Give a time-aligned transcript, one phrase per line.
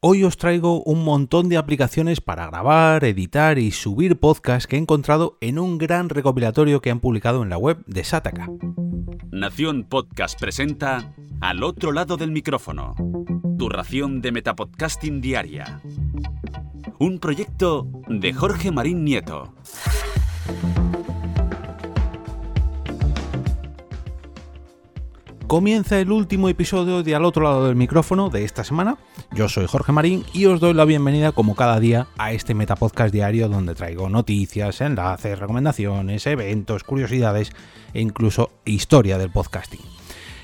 [0.00, 4.78] Hoy os traigo un montón de aplicaciones para grabar, editar y subir podcasts que he
[4.78, 8.48] encontrado en un gran recopilatorio que han publicado en la web de Sataka.
[9.32, 12.94] Nación Podcast presenta Al otro lado del micrófono,
[13.58, 15.80] tu ración de Metapodcasting Diaria.
[17.00, 19.52] Un proyecto de Jorge Marín Nieto.
[25.48, 28.98] Comienza el último episodio de Al otro lado del micrófono de esta semana.
[29.32, 33.14] Yo soy Jorge Marín y os doy la bienvenida como cada día a este Metapodcast
[33.14, 37.50] diario donde traigo noticias, enlaces, recomendaciones, eventos, curiosidades
[37.94, 39.80] e incluso historia del podcasting.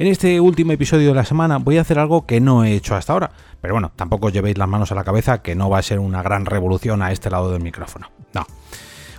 [0.00, 2.96] En este último episodio de la semana voy a hacer algo que no he hecho
[2.96, 5.78] hasta ahora, pero bueno, tampoco os llevéis las manos a la cabeza que no va
[5.78, 8.10] a ser una gran revolución a este lado del micrófono.
[8.34, 8.44] No.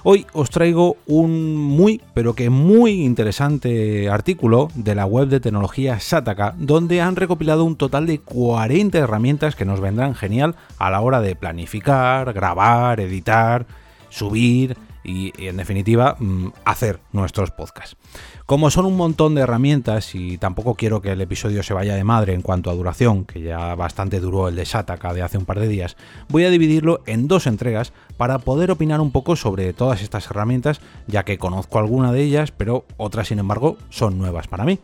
[0.03, 5.99] Hoy os traigo un muy, pero que muy interesante artículo de la web de tecnología
[5.99, 11.01] Sataka, donde han recopilado un total de 40 herramientas que nos vendrán genial a la
[11.01, 13.65] hora de planificar, grabar, editar,
[14.09, 17.97] subir y, en definitiva mm, hacer nuestros podcasts.
[18.45, 22.03] Como son un montón de herramientas y tampoco quiero que el episodio se vaya de
[22.03, 25.45] madre en cuanto a duración, que ya bastante duró el de Sataka de hace un
[25.45, 25.97] par de días,
[26.29, 30.81] voy a dividirlo en dos entregas para poder opinar un poco sobre todas estas herramientas,
[31.07, 34.79] ya que conozco alguna de ellas, pero otras sin embargo son nuevas para mí.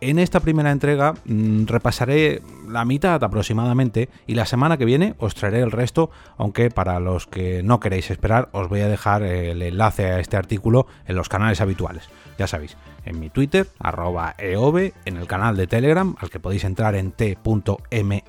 [0.00, 5.34] En esta primera entrega mm, repasaré la mitad aproximadamente y la semana que viene os
[5.34, 9.60] traeré el resto, aunque para los que no queréis esperar os voy a dejar el
[9.60, 12.08] enlace a este artículo en los canales habituales.
[12.38, 16.62] Ya sabéis, en mi Twitter, arroba eove, en el canal de Telegram, al que podéis
[16.62, 18.24] entrar en t.me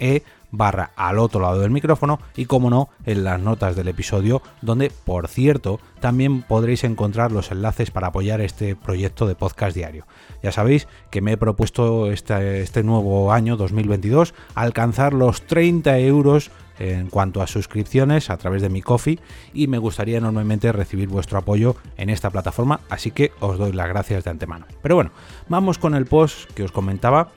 [0.51, 4.91] barra al otro lado del micrófono y como no en las notas del episodio donde
[5.05, 10.05] por cierto también podréis encontrar los enlaces para apoyar este proyecto de podcast diario.
[10.41, 16.51] Ya sabéis que me he propuesto este, este nuevo año 2022 alcanzar los 30 euros
[16.79, 19.19] en cuanto a suscripciones a través de mi coffee
[19.53, 23.89] y me gustaría enormemente recibir vuestro apoyo en esta plataforma, así que os doy las
[23.89, 24.65] gracias de antemano.
[24.81, 25.11] Pero bueno,
[25.49, 27.31] vamos con el post que os comentaba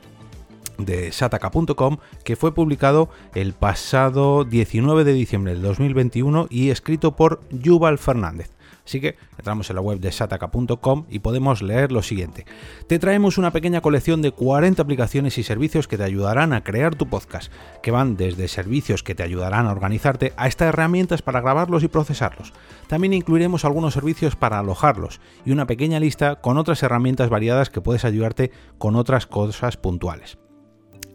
[0.79, 7.41] de sataka.com que fue publicado el pasado 19 de diciembre del 2021 y escrito por
[7.51, 8.51] Yuval Fernández.
[8.85, 12.47] Así que entramos en la web de sataka.com y podemos leer lo siguiente.
[12.89, 16.95] Te traemos una pequeña colección de 40 aplicaciones y servicios que te ayudarán a crear
[16.97, 17.53] tu podcast,
[17.83, 22.53] que van desde servicios que te ayudarán a organizarte hasta herramientas para grabarlos y procesarlos.
[22.89, 27.81] También incluiremos algunos servicios para alojarlos y una pequeña lista con otras herramientas variadas que
[27.81, 30.42] puedes ayudarte con otras cosas puntuales.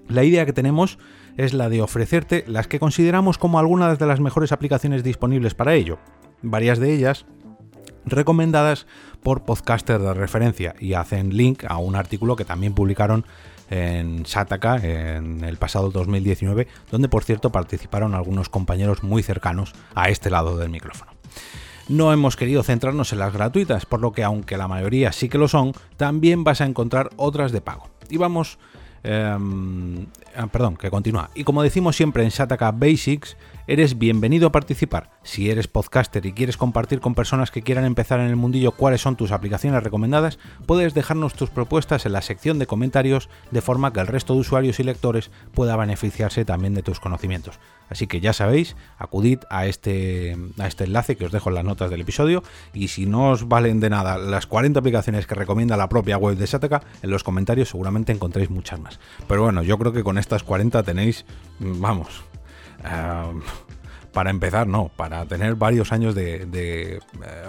[0.09, 0.97] La idea que tenemos
[1.35, 5.75] es la de ofrecerte las que consideramos como algunas de las mejores aplicaciones disponibles para
[5.75, 5.99] ello.
[6.41, 7.25] Varias de ellas
[8.05, 8.87] recomendadas
[9.21, 13.25] por podcasters de referencia y hacen link a un artículo que también publicaron
[13.69, 20.09] en Sataka en el pasado 2019, donde por cierto participaron algunos compañeros muy cercanos a
[20.09, 21.11] este lado del micrófono.
[21.89, 25.37] No hemos querido centrarnos en las gratuitas, por lo que aunque la mayoría sí que
[25.37, 27.89] lo son, también vas a encontrar otras de pago.
[28.09, 28.57] Y vamos
[29.03, 31.29] Em, ah, perdón, que continúa.
[31.35, 33.37] Y como decimos siempre en Shataka Basics,
[33.67, 35.11] eres bienvenido a participar.
[35.23, 39.01] Si eres podcaster y quieres compartir con personas que quieran empezar en el mundillo cuáles
[39.01, 43.93] son tus aplicaciones recomendadas, puedes dejarnos tus propuestas en la sección de comentarios de forma
[43.93, 47.59] que el resto de usuarios y lectores pueda beneficiarse también de tus conocimientos.
[47.89, 51.65] Así que ya sabéis, acudid a este, a este enlace que os dejo en las
[51.65, 52.43] notas del episodio
[52.73, 56.37] y si no os valen de nada las 40 aplicaciones que recomienda la propia web
[56.37, 58.99] de Sataka, en los comentarios seguramente encontréis muchas más.
[59.27, 61.25] Pero bueno, yo creo que con estas 40 tenéis,
[61.59, 62.23] vamos,
[62.83, 63.39] eh,
[64.17, 66.99] para empezar, no, para tener varios años de, eh,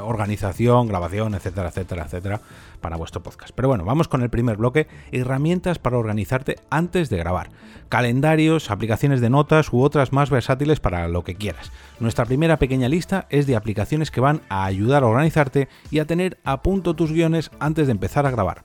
[0.03, 2.43] organización, grabación, etcétera, etcétera, etcétera,
[2.83, 3.53] para vuestro podcast.
[3.55, 7.49] Pero bueno, vamos con el primer bloque, herramientas para organizarte antes de grabar.
[7.89, 11.73] Calendarios, aplicaciones de notas u otras más versátiles para lo que quieras.
[12.01, 16.07] Nuestra primera pequeña lista es de aplicaciones que van a ayudar a organizarte y a
[16.07, 18.65] tener a punto tus guiones antes de empezar a grabar.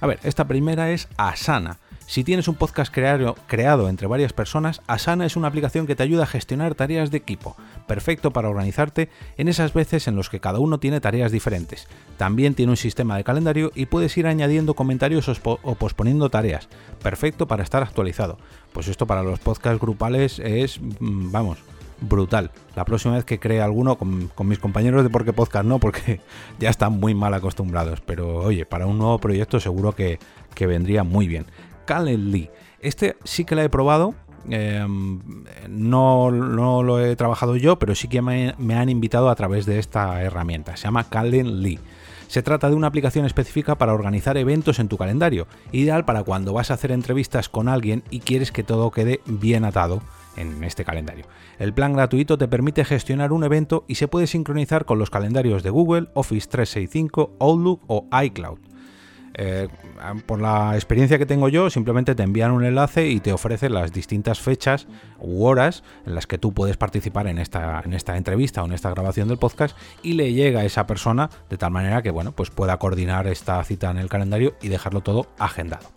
[0.00, 1.76] A ver, esta primera es Asana.
[2.06, 6.24] Si tienes un podcast creado, entre varias personas, Asana es una aplicación que te ayuda
[6.24, 7.56] a gestionar tareas de equipo,
[7.86, 9.08] perfecto para organizarte
[9.38, 11.88] en esas veces en las que cada uno tiene tareas diferentes.
[12.18, 16.68] También tiene un sistema de calendario y puedes ir añadiendo comentarios o posponiendo tareas,
[17.02, 18.38] perfecto para estar actualizado.
[18.72, 21.58] Pues esto para los podcasts grupales es, mm, vamos,
[22.02, 22.50] brutal.
[22.76, 26.20] La próxima vez que cree alguno con, mis compañeros de Porque Podcast no, porque
[26.58, 28.02] ya están muy mal acostumbrados.
[28.02, 30.18] Pero oye, para un nuevo proyecto seguro que
[30.66, 31.46] vendría muy bien.
[31.84, 32.50] Calendly.
[32.80, 34.14] Este sí que la he probado.
[34.50, 35.20] Em,
[35.68, 40.22] no, lo he trabajado yo, pero sí que me, han invitado a través de esta
[40.22, 40.76] herramienta.
[40.76, 41.78] Se llama Calendly.
[42.28, 46.52] Se trata de una aplicación específica para organizar eventos en tu calendario, ideal para cuando
[46.52, 50.02] vas a hacer entrevistas con alguien y quieres que todo quede bien atado
[50.36, 51.26] en este calendario.
[51.58, 55.62] El plan gratuito te permite gestionar un evento y se puede sincronizar con los calendarios
[55.62, 58.58] de Google, Office 365, Outlook o iCloud.
[59.36, 59.68] Eh,
[60.26, 63.92] por la experiencia que tengo yo, simplemente te envían un enlace y te ofrecen las
[63.92, 64.86] distintas fechas
[65.18, 68.72] u horas en las que tú puedes participar en esta, en esta entrevista o en
[68.72, 72.32] esta grabación del podcast y le llega a esa persona de tal manera que bueno,
[72.32, 75.88] pues pueda coordinar esta cita en el calendario y dejarlo todo agendado.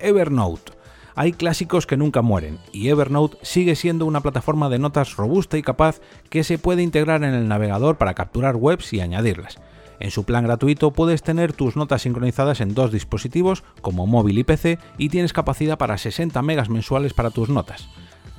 [0.00, 0.72] Evernote.
[1.14, 5.62] Hay clásicos que nunca mueren y Evernote sigue siendo una plataforma de notas robusta y
[5.62, 6.00] capaz
[6.30, 9.58] que se puede integrar en el navegador para capturar webs y añadirlas.
[10.00, 14.44] En su plan gratuito puedes tener tus notas sincronizadas en dos dispositivos como móvil y
[14.44, 17.88] PC y tienes capacidad para 60 megas mensuales para tus notas.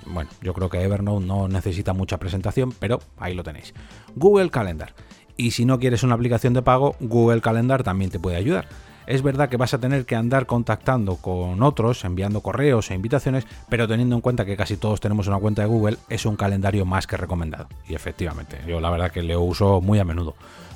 [0.05, 3.73] Bueno, yo creo que Evernote no necesita mucha presentación, pero ahí lo tenéis.
[4.15, 4.93] Google Calendar.
[5.37, 8.67] Y si no quieres una aplicación de pago, Google Calendar también te puede ayudar.
[9.07, 13.47] Es verdad que vas a tener que andar contactando con otros, enviando correos e invitaciones,
[13.67, 16.85] pero teniendo en cuenta que casi todos tenemos una cuenta de Google, es un calendario
[16.85, 17.67] más que recomendado.
[17.87, 20.35] Y efectivamente, yo la verdad que le uso muy a menudo.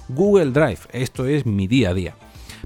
[0.10, 2.16] Google Drive, esto es mi día a día.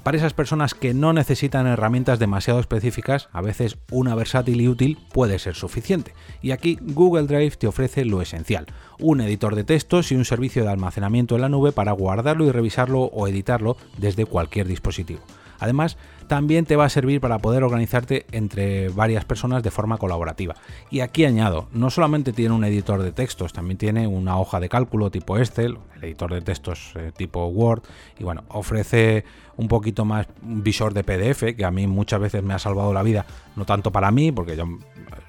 [0.03, 4.97] Para esas personas que no necesitan herramientas demasiado específicas, a veces una versátil y útil
[5.11, 6.13] puede ser suficiente.
[6.41, 8.67] Y aquí Google Drive te ofrece lo esencial,
[8.99, 12.51] un editor de textos y un servicio de almacenamiento en la nube para guardarlo y
[12.51, 15.21] revisarlo o editarlo desde cualquier dispositivo.
[15.59, 20.55] Además, también te va a servir para poder organizarte entre varias personas de forma colaborativa.
[20.89, 24.69] Y aquí añado, no solamente tiene un editor de textos, también tiene una hoja de
[24.69, 27.83] cálculo tipo Excel, el editor de textos eh, tipo Word,
[28.19, 29.23] y bueno, ofrece
[29.55, 33.03] un poquito más visor de PDF, que a mí muchas veces me ha salvado la
[33.03, 33.25] vida,
[33.55, 34.65] no tanto para mí, porque yo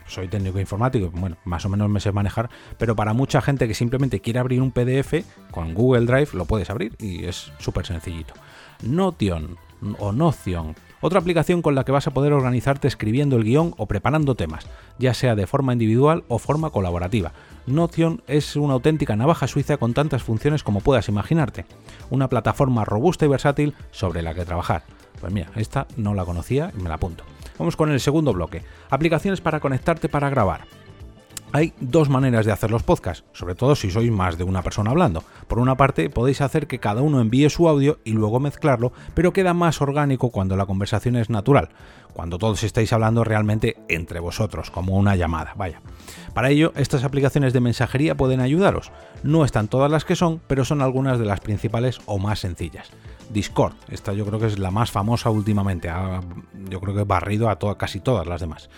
[0.07, 3.75] soy técnico informático, bueno, más o menos me sé manejar, pero para mucha gente que
[3.75, 8.35] simplemente quiere abrir un PDF con Google Drive lo puedes abrir y es súper sencillito.
[8.83, 9.57] Notion
[9.99, 13.87] o Notion otra aplicación con la que vas a poder organizarte escribiendo el guion o
[13.87, 14.67] preparando temas,
[14.99, 17.33] ya sea de forma individual o forma colaborativa.
[17.67, 21.67] Notion es una auténtica navaja suiza con tantas funciones como puedas imaginarte.
[22.11, 24.83] Una plataforma robusta y versátil sobre la que trabajar.
[25.21, 27.25] Pues mira, esta no la conocía y me la apunto.
[27.59, 28.63] Vamos con el segundo bloque.
[28.91, 30.63] Aplicaciones para conectarte para grabar.
[31.51, 34.91] Hay dos maneras de hacer los podcasts, sobre todo si sois más de una persona
[34.91, 35.25] hablando.
[35.47, 39.33] Por una parte, podéis hacer que cada uno envíe su audio y luego mezclarlo, pero
[39.33, 41.71] queda más orgánico cuando la conversación es natural,
[42.13, 45.81] cuando todos estáis hablando realmente entre vosotros, como una llamada, vaya.
[46.35, 48.93] Para ello, estas aplicaciones de mensajería pueden ayudaros.
[49.23, 52.91] No están todas las que son, pero son algunas de las principales o más sencillas.
[53.31, 55.91] Discord, esta yo creo que es la más famosa últimamente,
[56.69, 58.69] yo creo que barrido a casi todas las demás.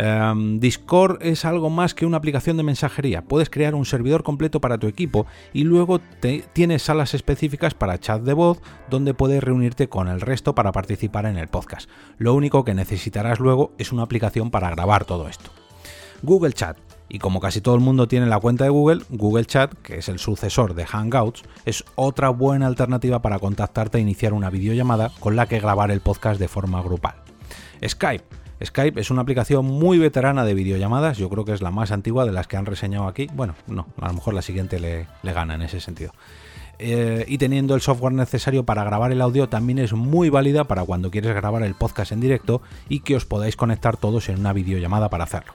[0.00, 3.22] Em, Discord es algo más que una aplicación de mensajería.
[3.22, 5.98] Puedes crear un servidor completo para tu equipo y luego
[6.52, 11.26] tienes salas específicas para chat de voz donde puedes reunirte con el resto para participar
[11.26, 11.90] en el podcast.
[12.16, 15.50] Lo único que necesitarás luego es una aplicación para grabar todo esto.
[16.22, 16.78] Google Chat.
[17.08, 20.08] Y como casi todo el mundo tiene la cuenta de Google, Google Chat, que es
[20.08, 25.34] el sucesor de Hangouts, es otra buena alternativa para contactarte e iniciar una videollamada con
[25.34, 27.14] la que grabar el podcast de forma grupal.
[27.84, 31.92] Skype Skype es una aplicación muy veterana de videollamadas, yo creo que es la más
[31.92, 33.28] antigua de las que han reseñado aquí.
[33.32, 36.12] Bueno, no, a lo mejor la siguiente le, gana en ese sentido.
[36.80, 40.84] Eh, y teniendo el software necesario para grabar el audio también es muy válida para
[40.84, 44.52] cuando quieres grabar el podcast en directo y que os podáis conectar todos en una
[44.52, 45.52] videollamada para hacerlo.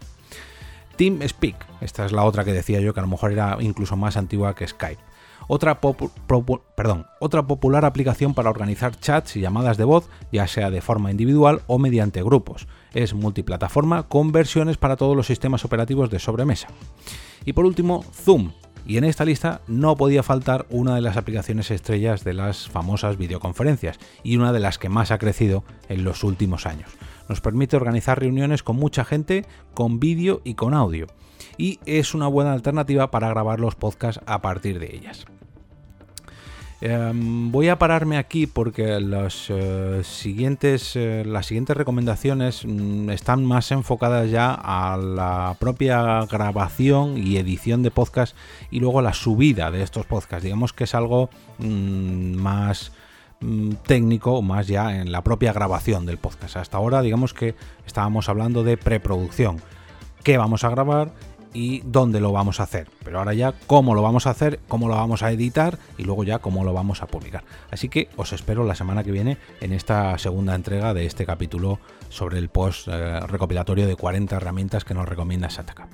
[0.98, 4.18] TeamSpeak, esta es la otra que decía yo que a lo mejor era incluso más
[4.18, 5.02] antigua que Skype.
[5.48, 10.82] Otra, perdón, otra popular aplicación para organizar chats y llamadas de voz, ya sea de
[10.82, 12.68] forma individual o mediante grupos.
[12.94, 16.68] Es multiplataforma con versiones para todos los sistemas operativos de sobremesa.
[17.46, 18.52] Y por último, Zoom.
[18.86, 23.18] Y en esta lista no podía faltar una de las aplicaciones estrellas de las famosas
[23.18, 26.90] videoconferencias y una de las que más ha crecido en los últimos años.
[27.30, 31.08] Nos permite organizar reuniones con mucha gente, con vídeo y con audio.
[31.58, 35.26] Y es una buena alternativa para grabar los podcasts a partir de ellas.
[36.86, 43.46] Em, voy a pararme aquí porque los, eh, siguientes, eh, las siguientes recomendaciones mm, están
[43.46, 48.36] más enfocadas ya a la propia grabación y edición de podcast
[48.70, 50.44] y luego la subida de estos podcasts.
[50.44, 52.92] Digamos que es algo mm, más
[53.40, 56.58] mm, técnico, más ya en la propia grabación del podcast.
[56.58, 57.56] Hasta ahora digamos que
[57.88, 59.62] estábamos hablando de preproducción.
[60.22, 61.14] ¿Qué vamos a grabar?
[61.54, 62.90] Y dónde lo vamos a hacer.
[63.04, 66.24] Pero ahora ya cómo lo vamos a hacer, cómo lo vamos a editar y luego
[66.24, 67.44] ya cómo lo vamos a publicar.
[67.72, 71.80] Así que os espero la semana que viene en esta segunda entrega de este capítulo
[72.10, 75.90] sobre el post eh, recopilatorio de 40 herramientas que nos recomienda SATACAP.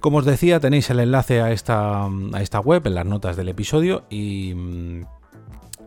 [0.00, 3.48] Como os decía, tenéis el enlace a esta, a esta web en las notas del
[3.48, 4.52] episodio y,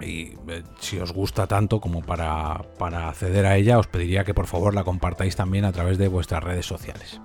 [0.01, 4.33] y eh, si os gusta tanto como para, para acceder a ella, os pediría que
[4.33, 7.21] por favor la compartáis también a través de vuestras redes sociales.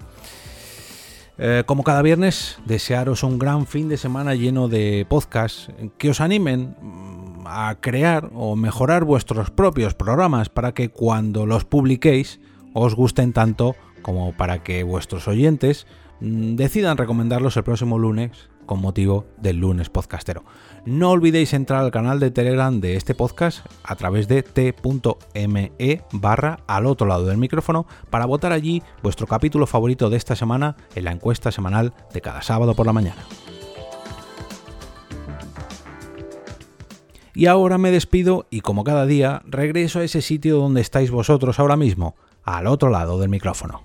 [1.38, 6.20] Eh, como cada viernes, desearos un gran fin de semana lleno de podcasts que os
[6.20, 12.38] animen mm, a crear o mejorar vuestros propios programas para que cuando los publiquéis
[12.74, 15.86] os gusten tanto como para que vuestros oyentes
[16.20, 20.44] mm, decidan recomendarlos el próximo lunes motivo del lunes podcastero.
[20.84, 25.72] No olvidéis entrar al canal de Telegram de este podcast a través de t.me
[26.12, 30.76] barra al otro lado del micrófono para votar allí vuestro capítulo favorito de esta semana
[30.94, 33.22] en la encuesta semanal de cada sábado por la mañana.
[37.34, 41.58] Y ahora me despido y como cada día regreso a ese sitio donde estáis vosotros
[41.58, 43.82] ahora mismo, al otro lado del micrófono.